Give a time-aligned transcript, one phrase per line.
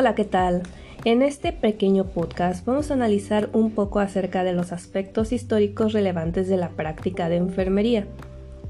[0.00, 0.62] Hola, ¿qué tal?
[1.04, 6.48] En este pequeño podcast vamos a analizar un poco acerca de los aspectos históricos relevantes
[6.48, 8.06] de la práctica de enfermería.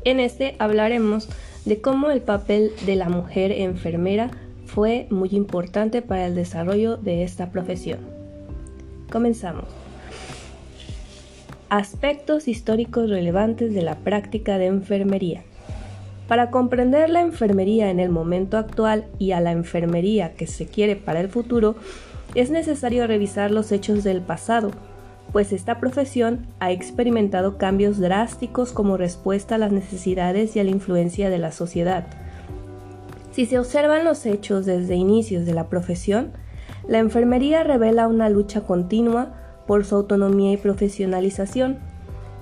[0.02, 1.28] En este hablaremos
[1.66, 4.32] de cómo el papel de la mujer enfermera
[4.66, 8.00] fue muy importante para el desarrollo de esta profesión.
[9.12, 9.66] Comenzamos.
[11.68, 15.44] Aspectos históricos relevantes de la práctica de enfermería.
[16.30, 20.94] Para comprender la enfermería en el momento actual y a la enfermería que se quiere
[20.94, 21.74] para el futuro,
[22.36, 24.70] es necesario revisar los hechos del pasado,
[25.32, 30.70] pues esta profesión ha experimentado cambios drásticos como respuesta a las necesidades y a la
[30.70, 32.06] influencia de la sociedad.
[33.32, 36.30] Si se observan los hechos desde inicios de la profesión,
[36.86, 39.34] la enfermería revela una lucha continua
[39.66, 41.78] por su autonomía y profesionalización,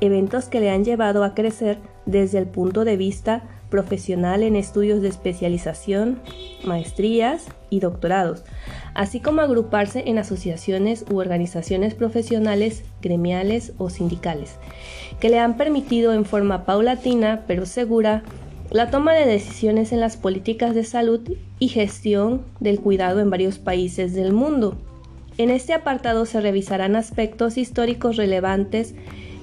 [0.02, 5.02] eventos que le han llevado a crecer desde el punto de vista profesional en estudios
[5.02, 6.20] de especialización,
[6.64, 8.44] maestrías y doctorados,
[8.94, 14.56] así como agruparse en asociaciones u organizaciones profesionales, gremiales o sindicales,
[15.20, 18.22] que le han permitido en forma paulatina pero segura
[18.70, 21.20] la toma de decisiones en las políticas de salud
[21.58, 24.76] y gestión del cuidado en varios países del mundo.
[25.38, 28.94] En este apartado se revisarán aspectos históricos relevantes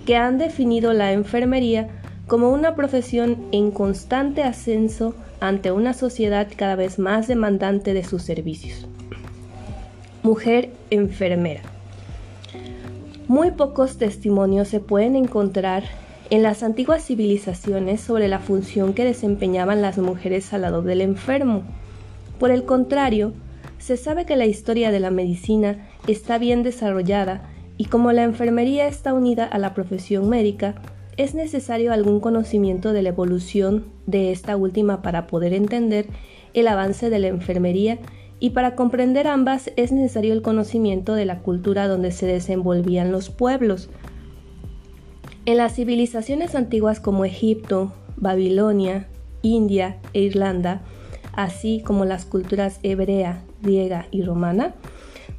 [0.05, 1.89] que han definido la enfermería
[2.27, 8.23] como una profesión en constante ascenso ante una sociedad cada vez más demandante de sus
[8.23, 8.87] servicios.
[10.23, 11.61] Mujer enfermera.
[13.27, 15.83] Muy pocos testimonios se pueden encontrar
[16.31, 21.63] en las antiguas civilizaciones sobre la función que desempeñaban las mujeres al lado del enfermo.
[22.39, 23.33] Por el contrario,
[23.77, 28.87] se sabe que la historia de la medicina está bien desarrollada y como la enfermería
[28.87, 30.75] está unida a la profesión médica,
[31.17, 36.07] es necesario algún conocimiento de la evolución de esta última para poder entender
[36.53, 37.99] el avance de la enfermería
[38.39, 43.29] y para comprender ambas es necesario el conocimiento de la cultura donde se desenvolvían los
[43.29, 43.89] pueblos.
[45.45, 49.07] En las civilizaciones antiguas como Egipto, Babilonia,
[49.41, 50.81] India e Irlanda,
[51.33, 54.73] así como las culturas hebrea, griega y romana,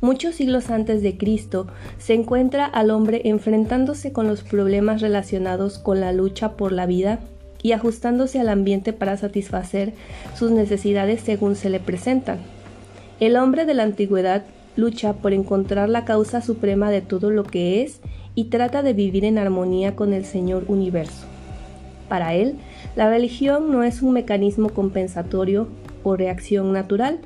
[0.06, 1.66] muchos siglos antes de Cristo,
[1.98, 7.18] se encuentra al hombre enfrentándose con los problemas relacionados con la lucha por la vida
[7.60, 9.94] y ajustándose al ambiente para satisfacer
[10.36, 12.38] sus necesidades según se le presentan.
[13.18, 14.44] El hombre de la antigüedad
[14.76, 17.98] lucha por encontrar la causa suprema de todo lo que es
[18.36, 21.26] y trata de vivir en armonía con el Señor universo.
[22.08, 22.54] Para él,
[22.94, 25.66] la religión no es un mecanismo compensatorio
[26.04, 27.18] o reacción natural,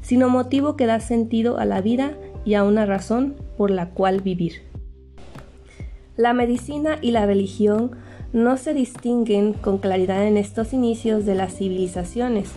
[0.00, 2.12] sino motivo que da sentido a la vida
[2.44, 4.62] y a una razón por la cual vivir.
[6.16, 7.92] La medicina y la religión
[8.32, 12.50] no se distinguen con claridad en estos inicios de las civilizaciones.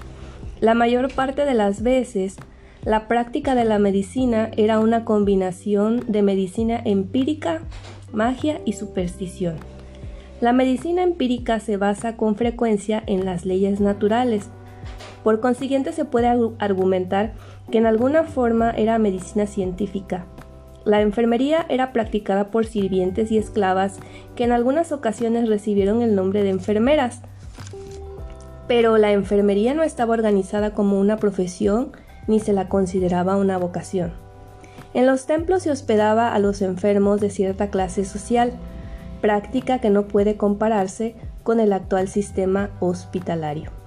[0.61, 2.37] La mayor parte de las veces,
[2.83, 7.61] la práctica de la medicina era una combinación de medicina empírica,
[8.13, 9.55] magia y superstición.
[10.41, 14.49] La medicina empírica se basa con frecuencia en las leyes naturales,
[15.23, 16.27] por consiguiente, se puede
[16.59, 17.33] argumentar
[17.71, 20.25] que en alguna forma era medicina científica.
[20.85, 23.99] La enfermería era practicada por sirvientes y esclavas
[24.35, 27.21] que en algunas ocasiones recibieron el nombre de enfermeras.
[28.67, 31.91] Pero la enfermería no estaba organizada como una profesión
[32.27, 34.13] ni se la consideraba una vocación.
[34.93, 38.53] En los templos se hospedaba a los enfermos de cierta clase social,
[39.21, 43.78] práctica que no puede compararse con el actual sistema hospitalario.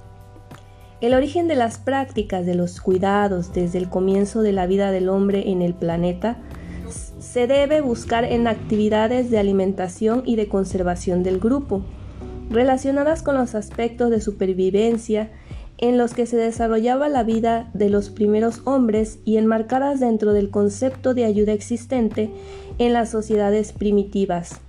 [1.02, 5.08] El origen de las prácticas de los cuidados desde el comienzo de la vida del
[5.08, 6.36] hombre en el planeta
[7.18, 11.82] se debe buscar en actividades de alimentación y de conservación del grupo,
[12.50, 15.32] relacionadas con los aspectos de supervivencia
[15.78, 20.50] en los que se desarrollaba la vida de los primeros hombres y enmarcadas dentro del
[20.50, 22.30] concepto de ayuda existente
[22.78, 24.60] en las sociedades primitivas.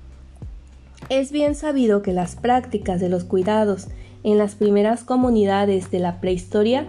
[1.09, 3.89] Es bien sabido que las prácticas de los cuidados
[4.23, 6.85] en las primeras comunidades de la prehistoria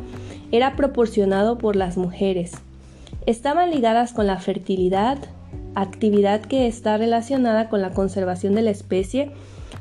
[0.53, 2.53] era proporcionado por las mujeres.
[3.27, 5.19] Estaban ligadas con la fertilidad,
[5.75, 9.33] actividad que está relacionada con la conservación de la especie,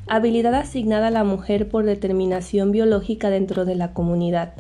[0.08, 4.54] habilidad asignada a la mujer por determinación biológica dentro de la comunidad.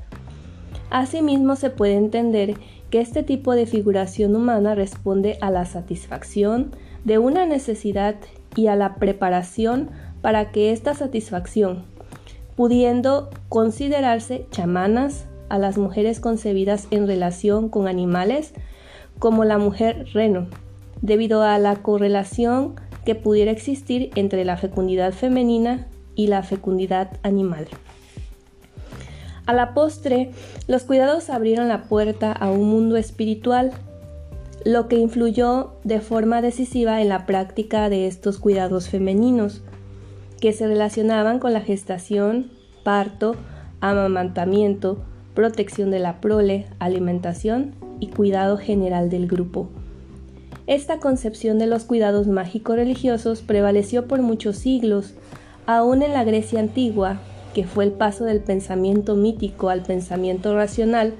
[0.89, 2.55] Asimismo, se puede entender
[2.91, 6.71] que este tipo de figuración humana responde a la satisfacción
[7.03, 8.15] de una necesidad
[8.55, 9.89] y a la preparación
[10.21, 11.85] para que esta satisfacción,
[12.55, 18.53] pudiendo considerarse chamanas a las mujeres concebidas en relación con animales
[19.19, 20.47] como la mujer reno,
[21.01, 27.67] debido a la correlación que pudiera existir entre la fecundidad femenina y la fecundidad animal.
[29.45, 30.31] A la postre,
[30.67, 33.71] los cuidados abrieron la puerta a un mundo espiritual,
[34.63, 39.61] lo que influyó de forma decisiva en la práctica de estos cuidados femeninos,
[40.43, 42.51] que se relacionaban con la gestación,
[42.83, 43.37] parto,
[43.79, 44.97] amamantamiento,
[45.35, 49.69] protección de la prole, alimentación y cuidado general del grupo.
[50.67, 55.13] Esta concepción de los cuidados mágicos religiosos prevaleció por muchos siglos,
[55.65, 57.21] aún en la Grecia antigua,
[57.53, 61.13] que fue el paso del pensamiento mítico al pensamiento racional,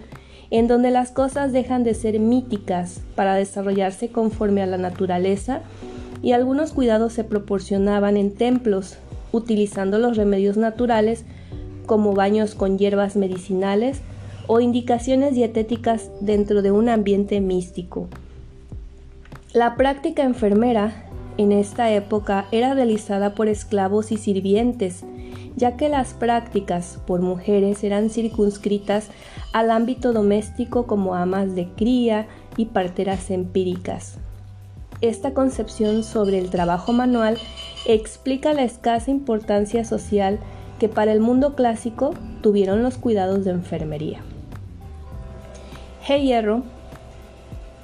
[0.52, 5.62] en donde las cosas dejan de ser míticas para desarrollarse conforme a la naturaleza
[6.24, 8.98] y algunos cuidados se proporcionaban en templos,
[9.34, 11.26] utilizando los remedios naturales
[11.86, 14.00] como baños con hierbas medicinales
[14.48, 18.08] o indicaciones dietéticas dentro de un ambiente místico.
[19.52, 25.04] La práctica enfermera en esta época era realizada por esclavos y sirvientes,
[25.56, 29.10] ya que las prácticas por mujeres eran circunscritas
[29.52, 32.28] al ámbito doméstico como amas de cría
[32.58, 34.18] y parteras empíricas.
[35.02, 37.38] Esta concepción sobre el trabajo manual
[37.86, 40.40] explica la escasa importancia social
[40.80, 44.22] que para el mundo clásico tuvieron los cuidados de enfermería.
[46.06, 46.22] G.
[46.22, 46.64] Hierro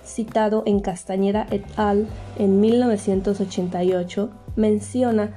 [0.09, 2.07] citado en Castañeda et al.
[2.37, 5.33] en 1988, menciona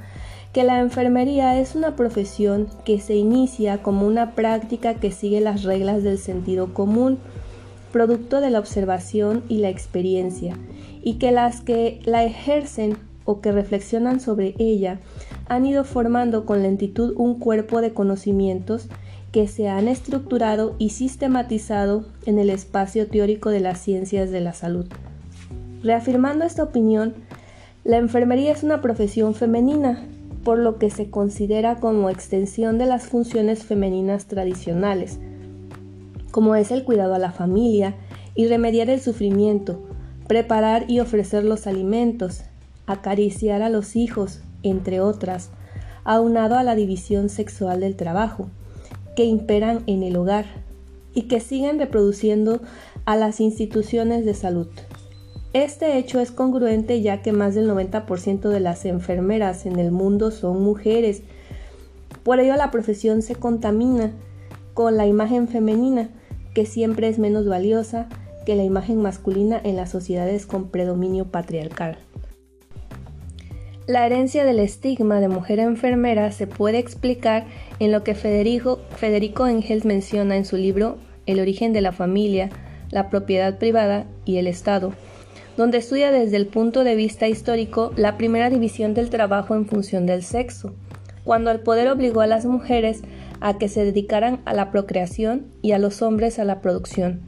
[0.53, 5.63] que la enfermería es una profesión que se inicia como una práctica que sigue las
[5.63, 7.19] reglas del sentido común,
[7.93, 10.57] producto de la observación y la experiencia,
[11.03, 14.99] y que las que la ejercen o que reflexionan sobre ella
[15.49, 18.89] han ido formando con lentitud un cuerpo de conocimientos
[19.33, 24.53] que se han estructurado y sistematizado en el espacio teórico de las ciencias de la
[24.53, 24.87] salud.
[25.83, 27.15] Reafirmando esta opinión,
[27.83, 30.05] la enfermería es una profesión femenina,
[30.45, 35.19] por lo que se considera como extensión de las funciones femeninas tradicionales,
[36.31, 37.95] como es el cuidado a la familia
[38.35, 39.83] y remediar el sufrimiento,
[40.29, 42.43] preparar y ofrecer los alimentos,
[42.87, 45.51] acariciar a los hijos, entre otras,
[46.05, 48.49] aunado a la división sexual del trabajo
[49.17, 50.47] que imperan en el hogar
[51.15, 52.61] y que siguen reproduciendo
[53.05, 54.69] a las instituciones de salud.
[55.53, 60.31] Este hecho es congruente ya que más del 90% de las enfermeras en el mundo
[60.31, 61.23] son mujeres.
[62.23, 64.13] Por ello la profesión se contamina
[64.73, 66.09] con la imagen femenina,
[66.55, 68.09] que siempre es menos valiosa
[68.47, 71.99] que la imagen masculina en las sociedades con predominio patriarcal.
[73.93, 77.45] La herencia del estigma de mujer enfermera se puede explicar
[77.79, 78.79] en lo que Federico,
[79.47, 80.97] Engels menciona en su libro
[81.27, 82.49] El origen de la familia,
[82.91, 84.95] la propiedad privada y el Estado,
[85.59, 90.07] donde estudia desde el punto de vista histórico la primera división del trabajo en función
[90.07, 90.75] del sexo,
[91.23, 93.03] cuando el poder obligó a las mujeres
[93.41, 97.21] a que se dedicaran a la procreación y a los hombres a la producción,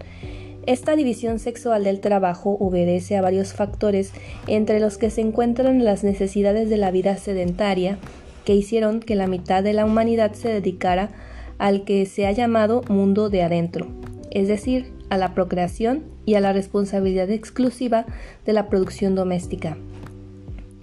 [0.66, 4.12] esta división sexual del trabajo obedece a varios factores,
[4.46, 7.98] entre los que se encuentran las necesidades de la vida sedentaria,
[8.44, 11.10] que hicieron que la mitad de la humanidad se dedicara
[11.58, 13.86] al que se ha llamado mundo de adentro,
[14.30, 18.06] es decir, a la procreación y a la responsabilidad exclusiva
[18.44, 19.76] de la producción doméstica.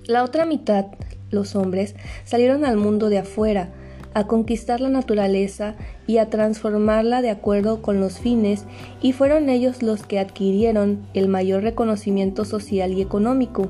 [0.06, 0.88] La otra mitad,
[1.30, 3.69] los hombres, salieron al mundo de afuera,
[4.13, 5.75] a conquistar la naturaleza
[6.08, 8.65] y a transformarla de acuerdo con los fines
[9.01, 13.70] y fueron ellos los que adquirieron el mayor reconocimiento social y económico.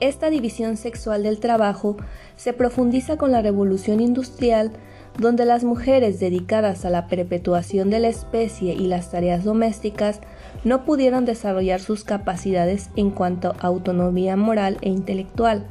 [0.00, 1.96] Esta división sexual del trabajo
[2.36, 4.72] se profundiza con la revolución industrial,
[5.18, 10.20] donde las mujeres dedicadas a la perpetuación de la especie y las tareas domésticas
[10.64, 15.66] no pudieron desarrollar sus capacidades en cuanto a autonomía moral e intelectual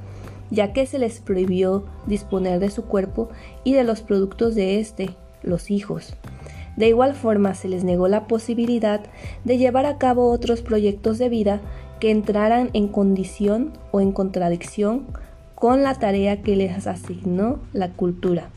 [0.51, 3.29] ya que se les prohibió disponer de su cuerpo
[3.63, 6.15] y de los productos de éste, los hijos.
[6.75, 9.01] De igual forma se les negó la posibilidad
[9.43, 11.61] de llevar a cabo otros proyectos de vida
[11.99, 15.05] que entraran en condición o en contradicción
[15.55, 18.49] con la tarea que les asignó la cultura.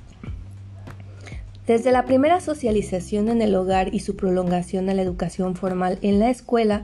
[1.69, 6.19] Desde la primera socialización en el hogar y su prolongación a la educación formal en
[6.19, 6.83] la escuela,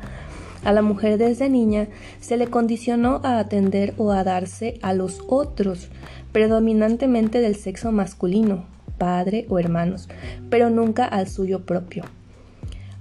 [0.64, 1.88] a la mujer desde niña
[2.20, 5.88] se le condicionó a atender o a darse a los otros,
[6.32, 8.64] predominantemente del sexo masculino,
[8.98, 10.08] padre o hermanos,
[10.50, 12.04] pero nunca al suyo propio.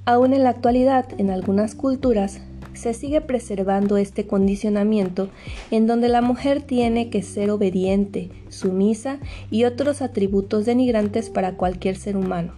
[0.06, 2.42] Aún en la actualidad, en algunas culturas,
[2.74, 5.30] se sigue preservando este condicionamiento
[5.72, 9.20] en donde la mujer tiene que ser obediente, sumisa
[9.52, 12.54] y otros atributos denigrantes para cualquier ser humano.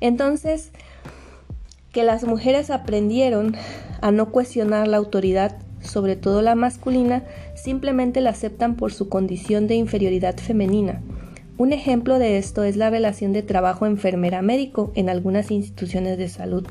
[0.00, 0.70] Entonces,
[1.96, 3.56] que las mujeres aprendieron
[4.02, 7.24] a no cuestionar la autoridad, sobre todo la masculina,
[7.54, 11.00] simplemente la aceptan por su condición de inferioridad femenina,
[11.56, 16.66] Un ejemplo de esto es la relación de trabajo enfermera-médico en algunas instituciones de salud.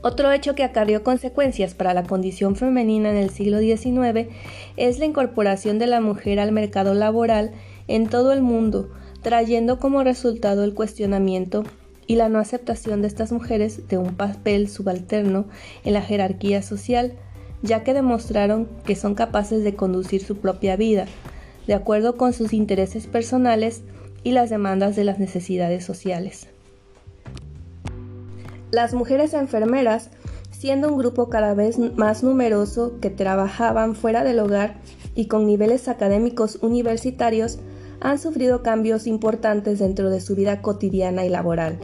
[0.00, 4.30] Otro hecho que acarrió consecuencias para la condición femenina en el siglo XIX
[4.78, 7.50] es la incorporación de la mujer al mercado laboral
[7.88, 8.88] en todo el mundo,
[9.20, 11.64] trayendo como resultado el cuestionamiento
[12.06, 15.46] y la no aceptación de estas mujeres de un papel subalterno
[15.84, 17.14] en la jerarquía social,
[17.62, 21.06] ya que demostraron que son capaces de conducir su propia vida,
[21.66, 23.82] de acuerdo con sus intereses personales
[24.22, 26.48] y las demandas de las necesidades sociales.
[28.70, 30.10] Las mujeres enfermeras,
[30.50, 34.76] siendo un grupo cada vez más numeroso que trabajaban fuera del hogar
[35.14, 37.58] y con niveles académicos universitarios,
[38.00, 41.78] han sufrido cambios importantes dentro de su vida cotidiana y laboral.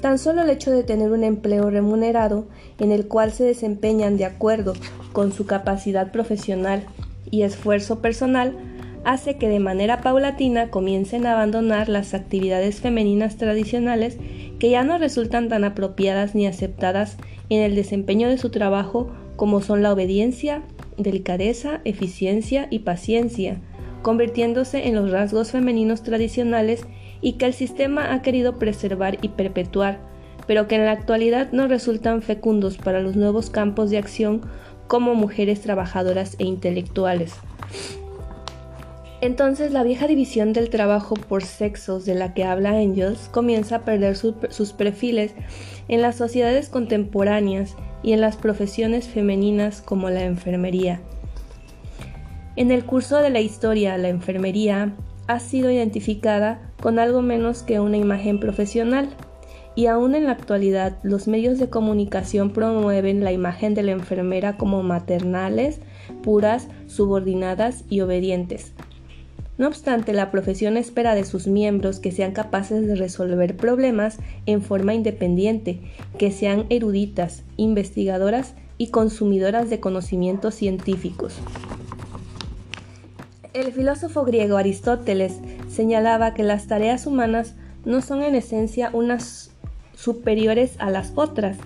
[0.00, 2.46] Tan solo el hecho de tener un empleo remunerado
[2.78, 4.72] en el cual se desempeñan de acuerdo
[5.12, 6.84] con su capacidad profesional
[7.30, 8.56] y esfuerzo personal
[9.04, 14.18] hace que de manera paulatina comiencen a abandonar las actividades femeninas tradicionales
[14.58, 17.16] que ya no resultan tan apropiadas ni aceptadas
[17.48, 20.62] en el desempeño de su trabajo como son la obediencia,
[20.98, 23.58] delicadeza, eficiencia y paciencia,
[24.02, 26.84] convirtiéndose en los rasgos femeninos tradicionales
[27.20, 29.98] y que el sistema ha querido preservar y perpetuar,
[30.46, 34.42] pero que en la actualidad no resultan fecundos para los nuevos campos de acción
[34.88, 37.34] como mujeres trabajadoras e intelectuales.
[39.20, 43.84] Entonces la vieja división del trabajo por sexos de la que habla Angels comienza a
[43.84, 45.34] perder sus perfiles
[45.88, 51.00] en las sociedades contemporáneas y en las profesiones femeninas como la enfermería.
[52.56, 54.94] En el curso de la historia, la enfermería
[55.30, 59.08] ha sido identificada con algo menos que una imagen profesional,
[59.76, 64.56] y aún en la actualidad los medios de comunicación promueven la imagen de la enfermera
[64.56, 65.78] como maternales,
[66.24, 68.72] puras, subordinadas y obedientes,
[69.56, 74.62] no obstante, la profesión espera de sus miembros que sean capaces de resolver problemas en
[74.62, 75.80] forma independiente,
[76.16, 81.38] que sean eruditas, investigadoras y consumidoras de conocimientos científicos.
[83.52, 89.50] El filósofo griego Aristóteles señalaba que las tareas humanas no son en esencia unas
[89.96, 91.56] superiores a las otras.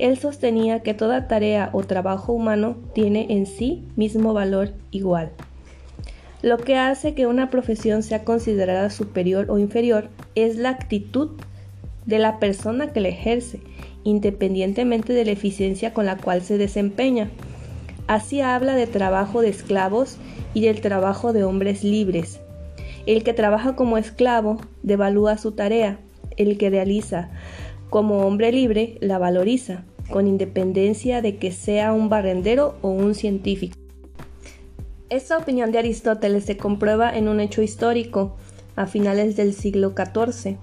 [0.00, 5.30] Él sostenía que toda tarea o trabajo humano tiene en sí mismo valor igual.
[6.42, 11.30] Lo que hace que una profesión sea considerada superior o inferior es la actitud
[12.06, 13.60] de la persona que la ejerce,
[14.02, 17.30] independientemente de la eficiencia con la cual se desempeña.
[18.08, 20.16] Así habla de trabajo de esclavos
[20.54, 22.40] y del trabajo de hombres libres.
[23.06, 25.98] El que trabaja como esclavo devalúa su tarea,
[26.36, 27.30] el que realiza
[27.88, 33.74] como hombre libre la valoriza, con independencia de que sea un barrendero o un científico.
[35.08, 38.36] Esta opinión de Aristóteles se comprueba en un hecho histórico,
[38.76, 40.56] a finales del siglo XIV,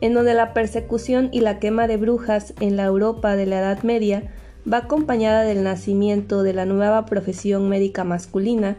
[0.00, 3.82] en donde la persecución y la quema de brujas en la Europa de la Edad
[3.82, 4.30] Media
[4.70, 8.76] va acompañada del nacimiento de la nueva profesión médica masculina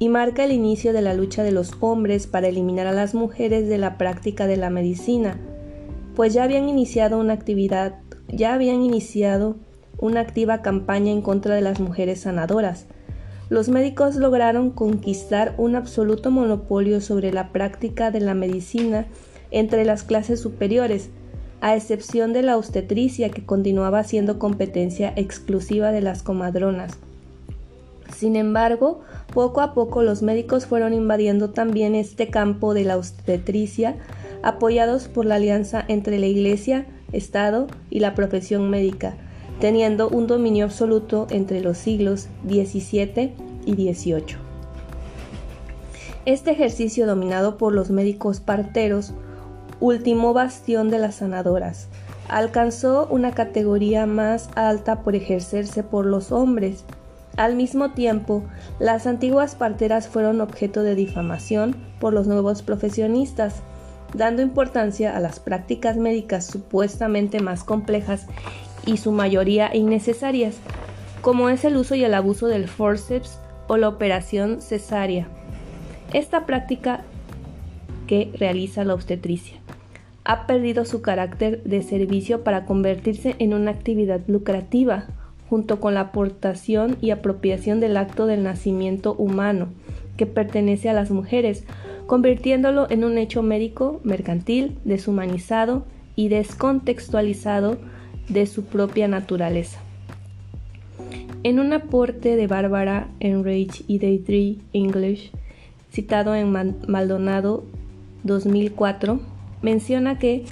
[0.00, 3.68] y marca el inicio de la lucha de los hombres para eliminar a las mujeres
[3.68, 5.38] de la práctica de la medicina,
[6.16, 9.58] pues ya habían iniciado una actividad, ya habían iniciado
[9.98, 12.86] una activa campaña en contra de las mujeres sanadoras,
[13.50, 19.06] los médicos lograron conquistar un absoluto monopolio sobre la práctica de la medicina
[19.50, 21.10] entre las clases superiores,
[21.60, 26.98] a excepción de la obstetricia que continuaba siendo competencia exclusiva de las comadronas.
[28.16, 29.00] Sin embargo,
[29.32, 33.96] poco a poco los médicos fueron invadiendo también este campo de la obstetricia,
[34.42, 39.14] apoyados por la alianza entre la Iglesia, Estado y la profesión médica,
[39.60, 43.34] teniendo un dominio absoluto entre los siglos XVII
[43.66, 44.50] y XVIII.
[46.26, 49.12] Este ejercicio dominado por los médicos parteros,
[49.80, 51.88] último bastión de las sanadoras,
[52.28, 56.84] alcanzó una categoría más alta por ejercerse por los hombres.
[57.40, 58.42] Al mismo tiempo,
[58.78, 63.62] las antiguas parteras fueron objeto de difamación por los nuevos profesionistas,
[64.12, 68.26] dando importancia a las prácticas médicas supuestamente más complejas
[68.84, 70.56] y su mayoría innecesarias,
[71.22, 75.26] como es el uso y el abuso del forceps o la operación cesárea.
[76.12, 77.04] Esta práctica
[78.06, 79.56] que realiza la obstetricia
[80.24, 85.06] ha perdido su carácter de servicio para convertirse en una actividad lucrativa,
[85.50, 89.66] junto con la aportación y apropiación del acto del nacimiento humano,
[90.16, 91.64] que pertenece a las mujeres,
[92.06, 97.78] convirtiéndolo en un hecho médico, mercantil, deshumanizado y descontextualizado
[98.28, 99.80] de su propia naturaleza.
[101.42, 105.32] En un aporte de Bárbara Enrage y Deirdre English,
[105.90, 106.52] citado en
[106.86, 107.64] Maldonado
[108.22, 109.18] 2004,
[109.62, 110.44] menciona que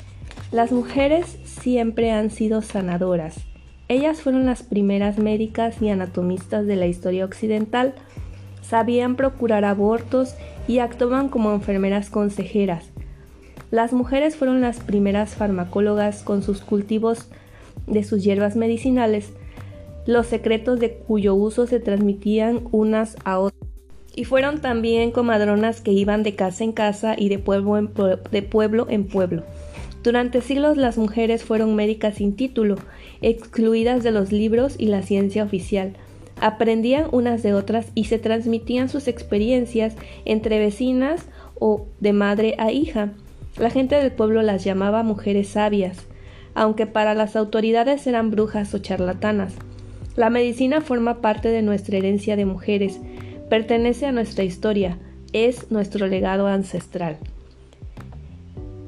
[0.50, 3.47] las mujeres siempre han sido sanadoras.
[3.88, 7.94] Ellas fueron las primeras médicas y anatomistas de la historia occidental.
[8.60, 10.34] Sabían procurar abortos
[10.66, 12.90] y actuaban como enfermeras consejeras.
[13.70, 17.28] Las mujeres fueron las primeras farmacólogas con sus cultivos
[17.86, 19.32] de sus hierbas medicinales,
[20.06, 23.58] los secretos de cuyo uso se transmitían unas a otras.
[24.14, 27.90] Y fueron también comadronas que iban de casa en casa y de pueblo en,
[28.30, 29.44] de pueblo, en pueblo.
[30.08, 32.76] Durante siglos las mujeres fueron médicas sin título,
[33.20, 35.98] excluidas de los libros y la ciencia oficial.
[36.40, 41.26] Aprendían unas de otras y se transmitían sus experiencias entre vecinas
[41.60, 43.12] o de madre a hija.
[43.58, 46.06] La gente del pueblo las llamaba mujeres sabias,
[46.54, 49.56] aunque para las autoridades eran brujas o charlatanas.
[50.16, 52.98] La medicina forma parte de nuestra herencia de mujeres,
[53.50, 54.96] pertenece a nuestra historia,
[55.34, 57.18] es nuestro legado ancestral.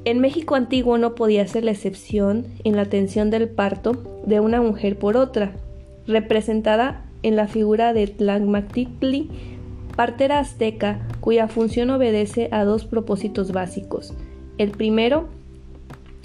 [0.03, 4.59] En México antiguo no podía ser la excepción en la atención del parto de una
[4.59, 5.53] mujer por otra,
[6.07, 9.29] representada en la figura de Tlangmactitli,
[9.95, 14.15] partera azteca, cuya función obedece a dos propósitos básicos.
[14.57, 15.29] El primero,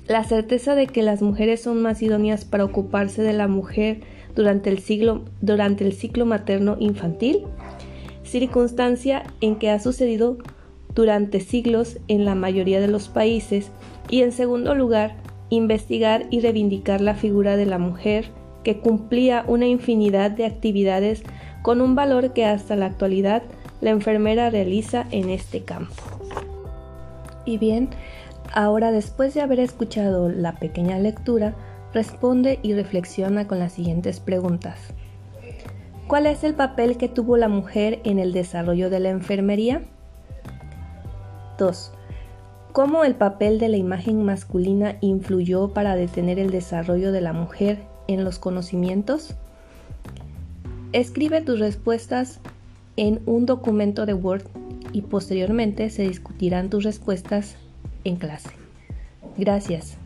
[0.09, 4.01] la certeza de que las mujeres son más idóneas para ocuparse de la mujer
[4.35, 7.43] durante el ciclo materno infantil,
[8.23, 10.39] circunstancia en que ha sucedido
[10.97, 13.71] durante siglos en la mayoría de los países,
[14.09, 15.15] y en segundo lugar,
[15.51, 18.31] investigar y reivindicar la figura de la mujer
[18.65, 21.23] que cumplía una infinidad de actividades
[21.63, 23.43] con un valor que hasta la actualidad
[23.81, 26.03] la enfermera realiza en este campo.
[27.45, 27.91] Y bien,
[28.53, 31.55] ahora después de haber escuchado la pequeña lectura,
[31.93, 34.79] responde y reflexiona con las siguientes preguntas.
[36.09, 39.83] ¿Cuál es el papel que tuvo la mujer en el desarrollo de la enfermería?
[41.59, 41.93] 2.
[42.73, 47.83] ¿Cómo el papel de la imagen masculina influyó para detener el desarrollo de la mujer
[48.07, 49.35] en los conocimientos?
[50.93, 52.41] Escribe tus respuestas
[52.97, 54.45] en un documento de Word
[54.93, 57.57] y posteriormente se discutirán tus respuestas
[58.05, 58.51] en clase.
[59.37, 59.99] Gracias.